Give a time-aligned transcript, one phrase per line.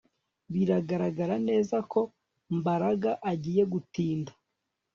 [0.53, 1.99] Biragaragara neza ko
[2.57, 4.31] Mbaraga agiye gutinda